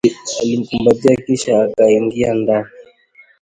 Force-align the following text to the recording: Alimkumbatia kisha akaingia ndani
Alimkumbatia 0.41 1.15
kisha 1.17 1.63
akaingia 1.63 2.33
ndani 2.33 2.69